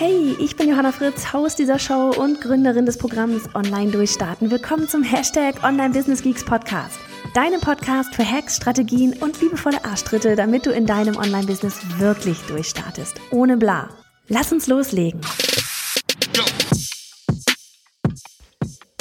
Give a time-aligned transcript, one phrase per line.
[0.00, 4.48] Hey, ich bin Johanna Fritz, Haus dieser Show und Gründerin des Programms Online Durchstarten.
[4.48, 7.00] Willkommen zum Hashtag Online Business Geeks Podcast.
[7.34, 13.20] Deinem Podcast für Hacks, Strategien und liebevolle Arschtritte, damit du in deinem Online-Business wirklich durchstartest.
[13.32, 13.88] Ohne bla.
[14.28, 15.20] Lass uns loslegen.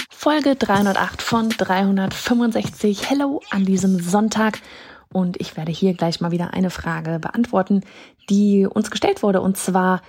[0.09, 3.07] Folge 308 von 365.
[3.07, 4.61] Hello an diesem Sonntag.
[5.13, 7.83] Und ich werde hier gleich mal wieder eine Frage beantworten,
[8.31, 9.41] die uns gestellt wurde.
[9.41, 10.01] Und zwar,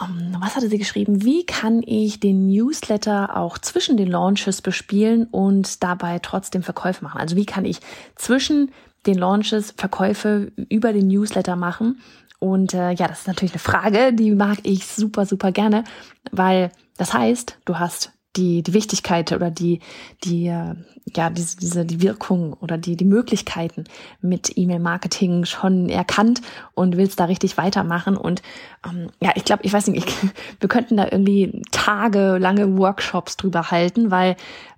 [0.00, 1.24] um, was hatte sie geschrieben?
[1.24, 7.20] Wie kann ich den Newsletter auch zwischen den Launches bespielen und dabei trotzdem Verkäufe machen?
[7.20, 7.80] Also wie kann ich
[8.14, 8.70] zwischen
[9.06, 12.00] den Launches Verkäufe über den Newsletter machen?
[12.38, 15.84] Und äh, ja, das ist natürlich eine Frage, die mag ich super, super gerne,
[16.30, 19.80] weil das heißt, du hast die, die Wichtigkeit oder die,
[20.24, 20.74] die, äh,
[21.16, 23.84] ja, diese, diese, die Wirkung oder die, die Möglichkeiten
[24.20, 26.42] mit E-Mail-Marketing schon erkannt
[26.74, 28.16] und willst da richtig weitermachen.
[28.16, 28.42] Und
[28.86, 30.14] ähm, ja, ich glaube, ich weiß nicht, ich,
[30.60, 34.36] wir könnten da irgendwie tagelange Workshops drüber halten, weil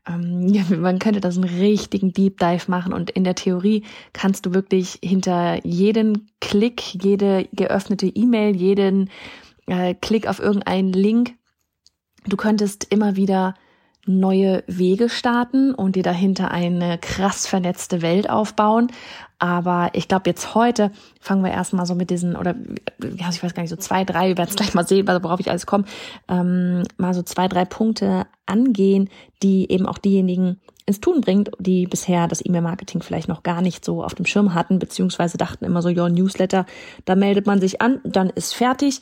[0.09, 4.47] ähm, man könnte da so einen richtigen Deep Dive machen und in der Theorie kannst
[4.47, 9.11] du wirklich hinter jeden Klick, jede geöffnete E-Mail, jeden
[9.67, 11.35] äh, Klick auf irgendeinen Link
[12.31, 13.55] Du könntest immer wieder
[14.07, 18.89] neue Wege starten und dir dahinter eine krass vernetzte Welt aufbauen.
[19.39, 22.55] Aber ich glaube, jetzt heute fangen wir erstmal so mit diesen, oder
[23.17, 25.41] ja, ich weiß gar nicht, so zwei, drei, wir werden es gleich mal sehen, worauf
[25.41, 25.85] ich alles komme,
[26.29, 29.11] ähm, mal so zwei, drei Punkte angehen,
[29.43, 33.85] die eben auch diejenigen ins Tun bringt, die bisher das E-Mail-Marketing vielleicht noch gar nicht
[33.85, 36.67] so auf dem Schirm hatten, beziehungsweise dachten immer so, ja, Newsletter,
[37.05, 39.01] da meldet man sich an, dann ist fertig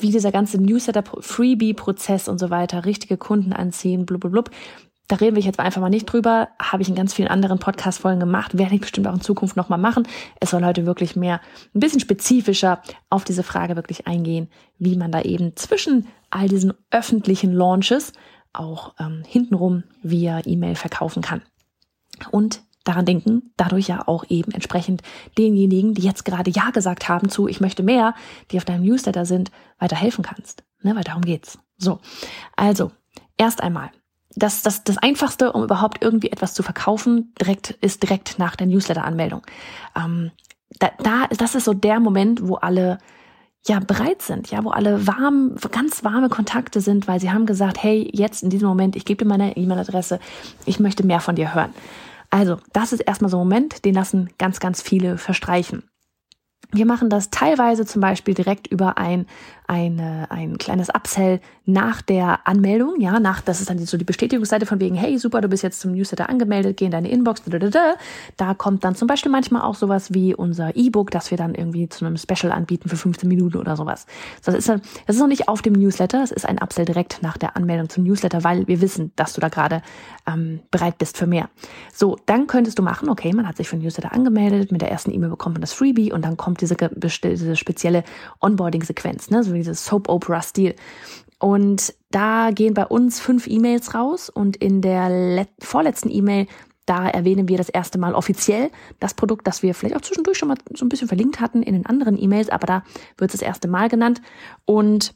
[0.00, 4.50] wie dieser ganze Newsletter-Freebie-Prozess und so weiter, richtige Kunden anziehen, blub, blub, blub.
[5.08, 6.48] Da reden wir jetzt einfach mal nicht drüber.
[6.60, 8.58] Habe ich in ganz vielen anderen Podcast-Folgen gemacht.
[8.58, 10.06] Werde ich bestimmt auch in Zukunft nochmal machen.
[10.38, 11.40] Es soll heute wirklich mehr,
[11.74, 16.74] ein bisschen spezifischer auf diese Frage wirklich eingehen, wie man da eben zwischen all diesen
[16.90, 18.12] öffentlichen Launches
[18.52, 21.42] auch ähm, hintenrum via E-Mail verkaufen kann.
[22.30, 25.02] Und daran denken, dadurch ja auch eben entsprechend
[25.36, 28.14] denjenigen, die jetzt gerade Ja gesagt haben zu Ich möchte mehr,
[28.50, 30.64] die auf deinem Newsletter sind, weiterhelfen kannst.
[30.82, 31.58] Ne, weil darum geht's.
[31.76, 32.00] So.
[32.56, 32.92] Also,
[33.36, 33.90] erst einmal.
[34.34, 38.68] Das, das, das Einfachste, um überhaupt irgendwie etwas zu verkaufen, direkt, ist direkt nach der
[38.68, 39.42] Newsletter-Anmeldung.
[39.96, 40.30] Ähm,
[40.78, 42.98] da, da, das ist so der Moment, wo alle
[43.68, 47.82] ja bereit sind, ja, wo alle warm, ganz warme Kontakte sind, weil sie haben gesagt,
[47.82, 50.20] hey, jetzt in diesem Moment, ich gebe dir meine E-Mail-Adresse,
[50.66, 51.72] ich möchte mehr von dir hören.
[52.30, 55.84] Also, das ist erstmal so ein Moment, den lassen ganz, ganz viele verstreichen.
[56.70, 59.26] Wir machen das teilweise zum Beispiel direkt über ein,
[59.68, 62.98] eine, ein kleines Upsell nach der Anmeldung.
[62.98, 65.80] Ja, nach, das ist dann so die Bestätigungsseite von wegen, hey, super, du bist jetzt
[65.80, 67.42] zum Newsletter angemeldet, geh in deine Inbox.
[68.38, 71.86] Da kommt dann zum Beispiel manchmal auch sowas wie unser E-Book, das wir dann irgendwie
[71.90, 74.06] zu einem Special anbieten für 15 Minuten oder sowas.
[74.42, 74.80] Das ist, das
[75.16, 78.04] ist noch nicht auf dem Newsletter, das ist ein Upsell direkt nach der Anmeldung zum
[78.04, 79.82] Newsletter, weil wir wissen, dass du da gerade
[80.26, 81.50] ähm, bereit bist für mehr.
[81.92, 84.90] So, dann könntest du machen, okay, man hat sich für den Newsletter angemeldet, mit der
[84.90, 88.04] ersten E-Mail bekommt man das Freebie und dann kommt diese, diese spezielle
[88.40, 90.74] Onboarding-Sequenz, ne, so dieses Soap-Opera-Stil.
[91.38, 96.46] Und da gehen bei uns fünf E-Mails raus und in der vorletzten E-Mail,
[96.84, 100.48] da erwähnen wir das erste Mal offiziell das Produkt, das wir vielleicht auch zwischendurch schon
[100.48, 102.82] mal so ein bisschen verlinkt hatten in den anderen E-Mails, aber da
[103.18, 104.22] wird es das erste Mal genannt.
[104.64, 105.14] Und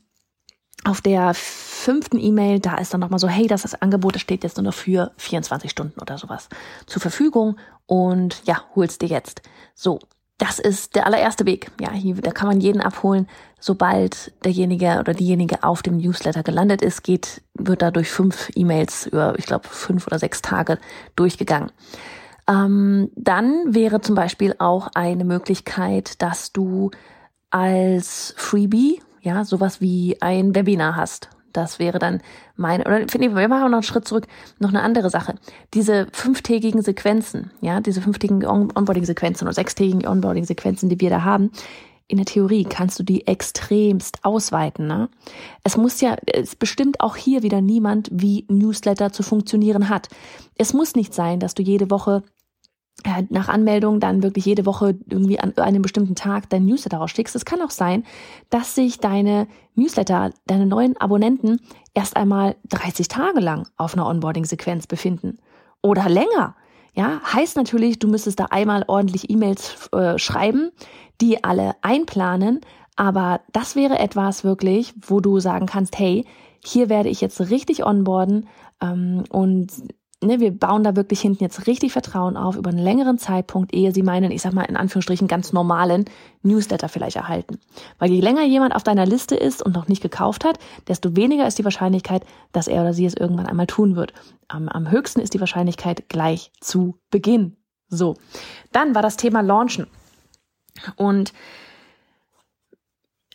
[0.85, 4.45] auf der fünften E-Mail, da ist dann nochmal so, hey, das, das Angebot das steht
[4.45, 6.49] jetzt nur noch für 24 Stunden oder sowas
[6.87, 9.43] zur Verfügung und ja, hol's dir jetzt.
[9.75, 9.99] So,
[10.43, 11.71] das ist der allererste Weg.
[11.81, 13.29] Ja, hier, da kann man jeden abholen.
[13.61, 19.07] Sobald derjenige oder diejenige auf dem Newsletter gelandet ist, geht, wird da durch fünf E-Mails
[19.07, 20.79] über, ich glaube, fünf oder sechs Tage
[21.15, 21.71] durchgegangen.
[22.49, 26.91] Ähm, dann wäre zum Beispiel auch eine Möglichkeit, dass du
[27.51, 31.29] als Freebie, ja, sowas wie ein Webinar hast.
[31.53, 32.21] Das wäre dann
[32.57, 34.27] meine, oder finde ich, wir machen noch einen Schritt zurück,
[34.59, 35.35] noch eine andere Sache.
[35.75, 41.51] Diese fünftägigen Sequenzen, ja, diese fünftägigen Onboarding-Sequenzen oder sechstägigen Onboarding-Sequenzen, die wir da haben,
[42.13, 44.87] in der Theorie kannst du die extremst ausweiten.
[44.87, 45.09] Ne?
[45.65, 50.09] Es muss ja, es bestimmt auch hier wieder niemand, wie Newsletter zu funktionieren hat.
[50.59, 52.23] Es muss nicht sein, dass du jede Woche
[53.31, 57.35] nach Anmeldung dann wirklich jede Woche irgendwie an einem bestimmten Tag dein Newsletter rausschickst.
[57.35, 58.05] Es kann auch sein,
[58.51, 61.61] dass sich deine Newsletter, deine neuen Abonnenten
[61.95, 65.39] erst einmal 30 Tage lang auf einer Onboarding-Sequenz befinden.
[65.83, 66.55] Oder länger.
[66.95, 70.71] Ja, heißt natürlich, du müsstest da einmal ordentlich E-Mails äh, schreiben,
[71.21, 72.61] die alle einplanen.
[72.97, 76.27] Aber das wäre etwas wirklich, wo du sagen kannst, hey,
[76.65, 78.47] hier werde ich jetzt richtig onboarden
[78.81, 79.73] ähm, und
[80.23, 83.93] ne, wir bauen da wirklich hinten jetzt richtig Vertrauen auf über einen längeren Zeitpunkt, ehe
[83.93, 86.05] sie meinen, ich sag mal in Anführungsstrichen ganz normalen
[86.43, 87.59] Newsletter vielleicht erhalten.
[87.99, 90.59] Weil je länger jemand auf deiner Liste ist und noch nicht gekauft hat,
[90.89, 94.13] desto weniger ist die Wahrscheinlichkeit, dass er oder sie es irgendwann einmal tun wird.
[94.49, 97.57] Am, am höchsten ist die Wahrscheinlichkeit gleich zu Beginn.
[97.89, 98.17] So,
[98.73, 99.87] dann war das Thema Launchen.
[100.97, 101.33] Und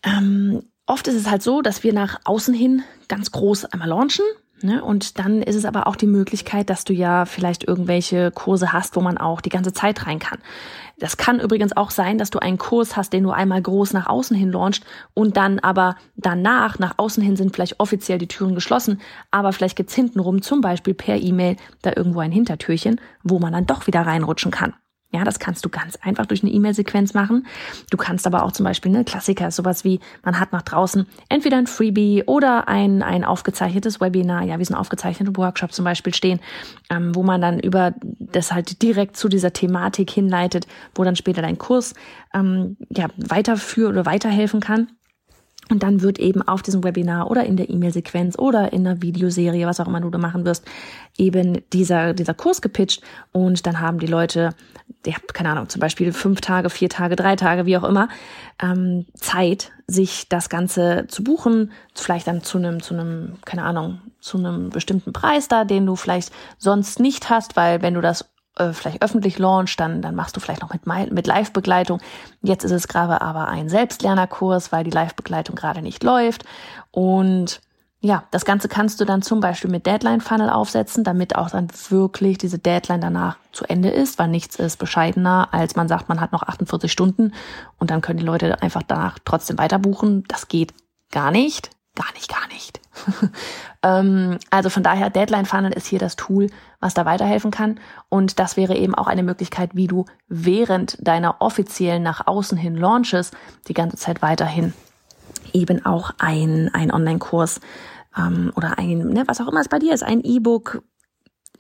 [0.04, 4.26] ähm, oft ist es halt so, dass wir nach außen hin ganz groß einmal launchen?
[4.64, 8.96] Und dann ist es aber auch die Möglichkeit, dass du ja vielleicht irgendwelche Kurse hast,
[8.96, 10.40] wo man auch die ganze Zeit rein kann.
[10.98, 14.08] Das kann übrigens auch sein, dass du einen Kurs hast, den du einmal groß nach
[14.08, 14.84] außen hin launchst
[15.14, 19.00] und dann aber danach, nach außen hin sind vielleicht offiziell die Türen geschlossen,
[19.30, 23.68] aber vielleicht gibt's hintenrum zum Beispiel per E-Mail da irgendwo ein Hintertürchen, wo man dann
[23.68, 24.74] doch wieder reinrutschen kann.
[25.12, 27.48] Ja, das kannst du ganz einfach durch eine E-Mail-Sequenz machen.
[27.90, 31.58] Du kannst aber auch zum Beispiel, ne, Klassiker, sowas wie, man hat nach draußen entweder
[31.58, 36.14] ein Freebie oder ein, ein aufgezeichnetes Webinar, ja, wie so ein aufgezeichneter Workshop zum Beispiel
[36.14, 36.42] stehen,
[36.90, 41.42] ähm, wo man dann über das halt direkt zu dieser Thematik hinleitet, wo dann später
[41.42, 41.94] dein Kurs
[42.34, 44.90] ähm, ja, weiterführen oder weiterhelfen kann.
[45.70, 49.68] Und dann wird eben auf diesem Webinar oder in der E-Mail-Sequenz oder in einer Videoserie,
[49.68, 50.66] was auch immer du da machen wirst,
[51.18, 53.02] eben dieser, dieser Kurs gepitcht.
[53.32, 54.52] Und dann haben die Leute,
[55.06, 58.08] ja, keine Ahnung, zum Beispiel fünf Tage, vier Tage, drei Tage, wie auch immer,
[58.62, 64.02] ähm, Zeit, sich das Ganze zu buchen, vielleicht dann zu einem, zu einem, keine Ahnung,
[64.20, 68.26] zu einem bestimmten Preis da, den du vielleicht sonst nicht hast, weil wenn du das
[68.60, 72.00] äh, vielleicht öffentlich launch, dann, dann machst du vielleicht noch mit, mit Live-Begleitung.
[72.42, 76.44] Jetzt ist es gerade aber ein Selbstlernerkurs, weil die Live-Begleitung gerade nicht läuft.
[76.92, 77.62] Und
[78.00, 82.38] ja, das Ganze kannst du dann zum Beispiel mit Deadline-Funnel aufsetzen, damit auch dann wirklich
[82.38, 86.32] diese Deadline danach zu Ende ist, weil nichts ist bescheidener, als man sagt, man hat
[86.32, 87.34] noch 48 Stunden
[87.80, 90.24] und dann können die Leute einfach danach trotzdem weiter buchen.
[90.28, 90.74] Das geht
[91.12, 91.72] gar nicht.
[91.96, 92.80] Gar nicht, gar nicht.
[93.84, 96.48] ähm, also von daher, Deadline Funnel ist hier das Tool,
[96.80, 97.80] was da weiterhelfen kann.
[98.10, 102.76] Und das wäre eben auch eine Möglichkeit, wie du während deiner offiziellen nach außen hin
[102.76, 103.32] Launches
[103.68, 104.74] die ganze Zeit weiterhin
[105.54, 107.62] eben auch ein, ein Online-Kurs
[108.18, 110.82] ähm, oder ein, ne, was auch immer es bei dir ist, ein E-Book,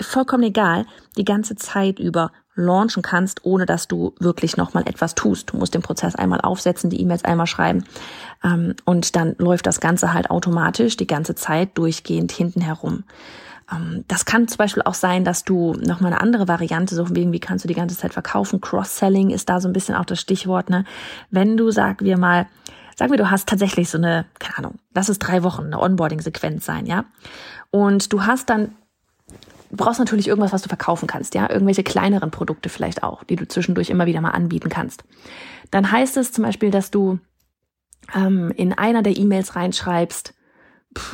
[0.01, 0.85] vollkommen egal,
[1.17, 5.53] die ganze Zeit über launchen kannst, ohne dass du wirklich nochmal etwas tust.
[5.53, 7.85] Du musst den Prozess einmal aufsetzen, die E-Mails einmal schreiben
[8.43, 13.03] ähm, und dann läuft das Ganze halt automatisch die ganze Zeit durchgehend hinten herum.
[13.71, 17.31] Ähm, das kann zum Beispiel auch sein, dass du nochmal eine andere Variante, so wegen,
[17.31, 18.59] wie kannst du die ganze Zeit verkaufen.
[18.59, 20.69] Cross-Selling ist da so ein bisschen auch das Stichwort.
[20.69, 20.83] Ne?
[21.29, 22.47] Wenn du, sagen wir mal,
[22.95, 26.65] sagen wir, du hast tatsächlich so eine, keine Ahnung, lass es drei Wochen eine Onboarding-Sequenz
[26.65, 27.05] sein, ja.
[27.69, 28.71] Und du hast dann
[29.69, 33.35] du brauchst natürlich irgendwas, was du verkaufen kannst, ja, irgendwelche kleineren Produkte vielleicht auch, die
[33.35, 35.03] du zwischendurch immer wieder mal anbieten kannst.
[35.71, 37.19] Dann heißt es zum Beispiel, dass du
[38.15, 40.33] ähm, in einer der E-Mails reinschreibst,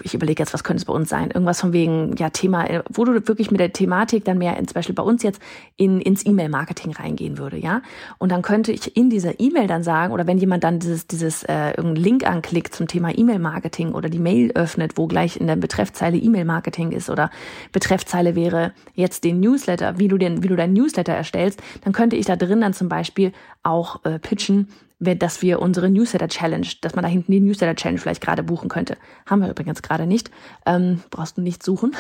[0.04, 1.32] ich überlege jetzt, was könnte es bei uns sein?
[1.32, 4.74] Irgendwas von wegen, ja, Thema, äh, wo du wirklich mit der Thematik dann mehr, zum
[4.74, 5.42] Beispiel bei uns jetzt,
[5.76, 7.82] in, ins E-Mail-Marketing reingehen würde, ja?
[8.18, 11.44] Und dann könnte ich in dieser E-Mail dann sagen, oder wenn jemand dann dieses, dieses
[11.44, 15.56] äh, irgendeinen Link anklickt zum Thema E-Mail-Marketing oder die Mail öffnet, wo gleich in der
[15.56, 17.30] Betreffzeile E-Mail-Marketing ist oder
[17.72, 22.16] Betreffzeile wäre jetzt den Newsletter, wie du den, wie du deinen Newsletter erstellst, dann könnte
[22.16, 23.32] ich da drin dann zum Beispiel
[23.64, 24.68] auch äh, pitchen,
[25.04, 28.98] dass wir unsere Newsletter-Challenge, dass man da hinten die Newsletter-Challenge vielleicht gerade buchen könnte.
[29.26, 30.32] Haben wir übrigens gerade nicht.
[30.66, 31.96] Ähm, brauchst du nicht suchen.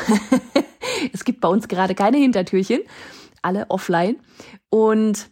[1.13, 2.79] es gibt bei uns gerade keine Hintertürchen.
[3.41, 4.17] Alle offline.
[4.69, 5.29] Und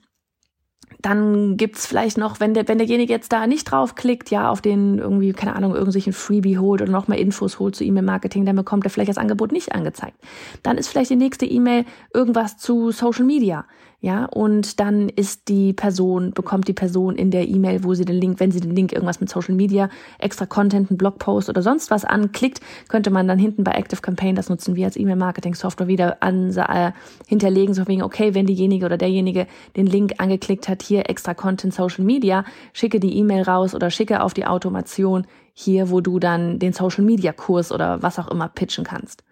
[1.02, 5.00] dann gibt's vielleicht noch, wenn der, wenn derjenige jetzt da nicht draufklickt, ja, auf den
[5.00, 8.90] irgendwie, keine Ahnung, irgendwelchen Freebie holt oder nochmal Infos holt zu E-Mail-Marketing, dann bekommt er
[8.90, 10.18] vielleicht das Angebot nicht angezeigt.
[10.64, 13.66] Dann ist vielleicht die nächste E-Mail irgendwas zu Social Media.
[14.04, 18.16] Ja, und dann ist die Person, bekommt die Person in der E-Mail, wo sie den
[18.16, 21.92] Link, wenn sie den Link irgendwas mit Social Media, extra Content, einen Blogpost oder sonst
[21.92, 26.24] was anklickt, könnte man dann hinten bei Active Campaign, das nutzen wir als E-Mail-Marketing-Software, wieder
[26.24, 26.94] an, äh,
[27.28, 31.72] hinterlegen, so wegen, okay, wenn diejenige oder derjenige den Link angeklickt hat, hier extra Content
[31.72, 32.44] Social Media,
[32.74, 37.04] schicke die E-Mail raus oder schicke auf die Automation hier, wo du dann den Social
[37.04, 39.24] Media Kurs oder was auch immer pitchen kannst.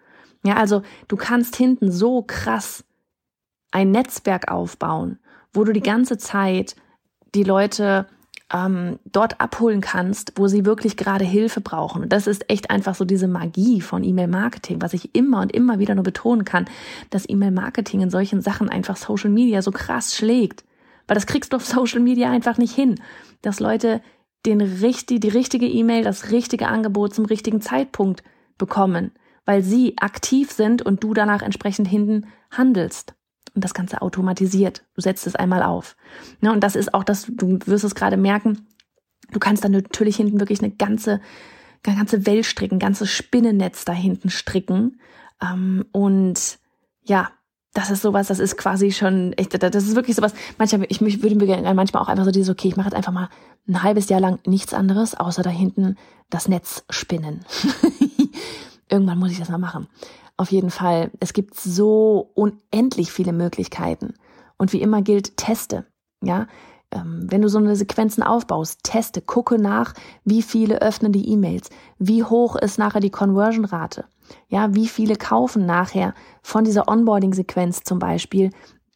[0.44, 2.84] Ja, also du kannst hinten so krass
[3.70, 5.18] ein Netzwerk aufbauen,
[5.52, 6.76] wo du die ganze Zeit
[7.34, 8.06] die Leute
[8.52, 12.02] ähm, dort abholen kannst, wo sie wirklich gerade Hilfe brauchen.
[12.02, 15.78] Und das ist echt einfach so diese Magie von E-Mail-Marketing, was ich immer und immer
[15.78, 16.66] wieder nur betonen kann,
[17.10, 20.64] dass E-Mail-Marketing in solchen Sachen einfach Social Media so krass schlägt.
[21.06, 22.96] Weil das kriegst du auf Social Media einfach nicht hin,
[23.42, 24.00] dass Leute
[24.46, 28.22] den richtig, die richtige E-Mail, das richtige Angebot zum richtigen Zeitpunkt
[28.58, 29.12] bekommen,
[29.44, 33.14] weil sie aktiv sind und du danach entsprechend hinten handelst
[33.54, 34.84] und das Ganze automatisiert.
[34.94, 35.96] Du setzt es einmal auf.
[36.40, 38.66] Ne, und das ist auch das, du wirst es gerade merken,
[39.32, 41.20] du kannst dann natürlich hinten wirklich eine ganze,
[41.84, 45.00] eine ganze Welt stricken, ein ganzes Spinnennetz da hinten stricken.
[45.42, 46.58] Ähm, und
[47.02, 47.30] ja,
[47.72, 51.36] das ist sowas, das ist quasi schon, echt, das ist wirklich sowas, manchmal, ich würde
[51.36, 53.28] mir manchmal auch einfach so dieses, okay, ich mache jetzt einfach mal
[53.68, 55.96] ein halbes Jahr lang nichts anderes, außer da hinten
[56.30, 57.44] das Netz spinnen.
[58.90, 59.86] Irgendwann muss ich das mal machen.
[60.40, 64.14] Auf jeden Fall, es gibt so unendlich viele Möglichkeiten.
[64.56, 65.84] Und wie immer gilt, teste.
[66.24, 66.46] Ja,
[66.90, 69.92] ähm, wenn du so eine Sequenzen aufbaust, teste, gucke nach,
[70.24, 71.68] wie viele öffnen die E-Mails,
[71.98, 74.06] wie hoch ist nachher die Conversion-Rate,
[74.48, 78.50] ja, wie viele kaufen nachher von dieser Onboarding-Sequenz zum Beispiel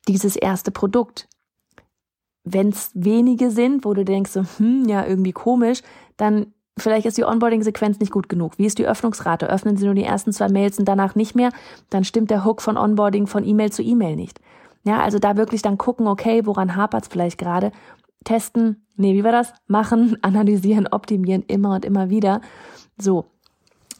[0.08, 1.28] dieses erste Produkt.
[2.44, 5.82] Wenn es wenige sind, wo du denkst, so, hm, ja, irgendwie komisch,
[6.16, 8.58] dann Vielleicht ist die Onboarding-Sequenz nicht gut genug.
[8.58, 9.48] Wie ist die Öffnungsrate?
[9.48, 11.50] Öffnen Sie nur die ersten zwei Mails und danach nicht mehr?
[11.88, 14.40] Dann stimmt der Hook von Onboarding von E-Mail zu E-Mail nicht.
[14.82, 17.70] Ja, also da wirklich dann gucken, okay, woran hapert es vielleicht gerade?
[18.24, 19.52] Testen, nee, wie war das?
[19.68, 22.40] Machen, analysieren, optimieren, immer und immer wieder.
[22.98, 23.26] So.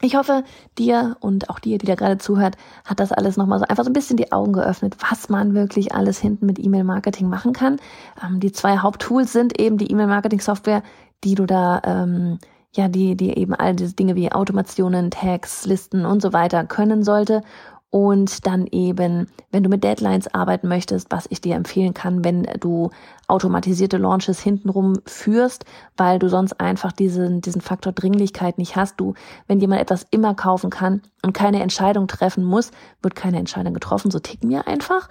[0.00, 0.42] Ich hoffe,
[0.76, 3.90] dir und auch dir, die da gerade zuhört, hat das alles nochmal so einfach so
[3.90, 7.78] ein bisschen die Augen geöffnet, was man wirklich alles hinten mit E-Mail-Marketing machen kann.
[8.22, 10.82] Ähm, die zwei Haupttools sind eben die E-Mail-Marketing-Software,
[11.22, 12.38] die du da ähm,
[12.74, 17.04] ja, die, die eben all diese Dinge wie Automationen, Tags, Listen und so weiter können
[17.04, 17.42] sollte.
[17.90, 22.42] Und dann eben, wenn du mit Deadlines arbeiten möchtest, was ich dir empfehlen kann, wenn
[22.58, 22.90] du
[23.28, 25.64] automatisierte Launches hintenrum führst,
[25.96, 28.96] weil du sonst einfach diesen, diesen Faktor Dringlichkeit nicht hast.
[28.98, 29.14] Du,
[29.46, 34.10] wenn jemand etwas immer kaufen kann und keine Entscheidung treffen muss, wird keine Entscheidung getroffen.
[34.10, 35.08] So ticken wir einfach.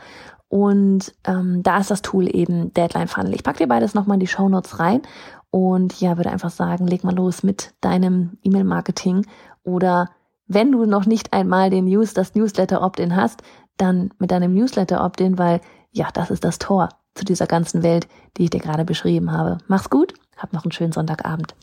[0.53, 3.33] Und ähm, da ist das Tool eben Deadline Funnel.
[3.33, 5.01] Ich pack dir beides nochmal in die Show Notes rein
[5.49, 9.25] und ja, würde einfach sagen, leg mal los mit deinem E-Mail-Marketing
[9.63, 10.11] oder
[10.45, 13.41] wenn du noch nicht einmal den News, das Newsletter Opt-in hast,
[13.77, 18.07] dann mit deinem Newsletter Opt-in, weil ja, das ist das Tor zu dieser ganzen Welt,
[18.37, 19.57] die ich dir gerade beschrieben habe.
[19.65, 21.55] Mach's gut, hab noch einen schönen Sonntagabend.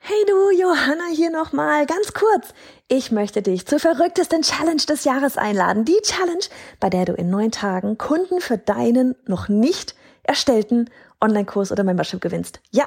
[0.00, 2.54] Hey du, Johanna hier nochmal, ganz kurz.
[2.88, 5.84] Ich möchte dich zur verrücktesten Challenge des Jahres einladen.
[5.84, 6.44] Die Challenge,
[6.80, 10.88] bei der du in neun Tagen Kunden für deinen noch nicht erstellten
[11.20, 12.60] Online-Kurs oder Membership gewinnst.
[12.70, 12.86] Ja,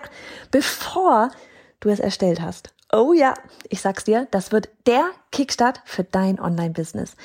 [0.51, 1.30] bevor
[1.80, 2.70] du es erstellt hast.
[2.91, 3.34] Oh ja,
[3.70, 7.15] ich sag's dir, das wird der Kickstart für dein Online-Business.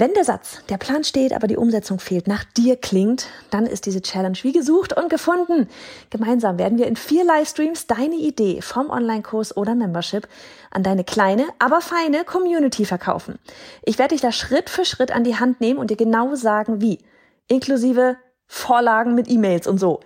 [0.00, 3.84] Wenn der Satz, der Plan steht, aber die Umsetzung fehlt, nach dir klingt, dann ist
[3.84, 5.68] diese Challenge wie gesucht und gefunden.
[6.10, 10.28] Gemeinsam werden wir in vier Livestreams deine Idee vom Online-Kurs oder Membership
[10.70, 13.40] an deine kleine, aber feine Community verkaufen.
[13.82, 16.80] Ich werde dich da Schritt für Schritt an die Hand nehmen und dir genau sagen,
[16.80, 17.00] wie.
[17.48, 19.98] Inklusive Vorlagen mit E-Mails und so.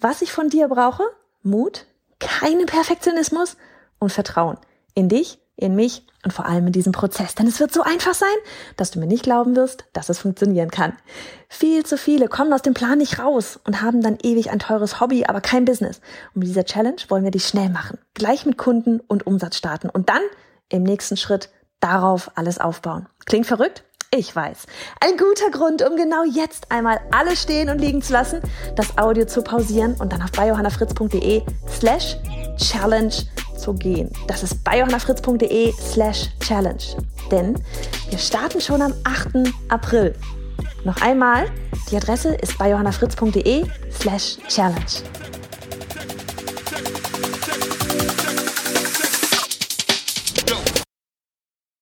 [0.00, 1.04] Was ich von dir brauche?
[1.44, 1.86] Mut,
[2.18, 3.56] keinen Perfektionismus
[4.00, 4.58] und Vertrauen
[4.94, 7.34] in dich, in mich und vor allem in diesem Prozess.
[7.34, 8.28] Denn es wird so einfach sein,
[8.76, 10.92] dass du mir nicht glauben wirst, dass es funktionieren kann.
[11.48, 15.00] Viel zu viele kommen aus dem Plan nicht raus und haben dann ewig ein teures
[15.00, 16.00] Hobby, aber kein Business.
[16.34, 17.98] Und mit dieser Challenge wollen wir dich schnell machen.
[18.14, 20.22] Gleich mit Kunden und Umsatz starten und dann
[20.68, 23.06] im nächsten Schritt darauf alles aufbauen.
[23.24, 23.84] Klingt verrückt?
[24.14, 24.66] Ich weiß.
[25.00, 28.40] Ein guter Grund, um genau jetzt einmal alles stehen und liegen zu lassen,
[28.76, 32.16] das Audio zu pausieren und dann auf biohannafritz.de slash
[32.56, 33.14] challenge
[33.56, 34.10] zu gehen.
[34.26, 36.96] Das ist biohannafritz.de slash challenge.
[37.30, 37.54] Denn
[38.10, 39.52] wir starten schon am 8.
[39.68, 40.14] April.
[40.84, 41.46] Noch einmal,
[41.90, 45.02] die Adresse ist biohannafritz.de slash challenge.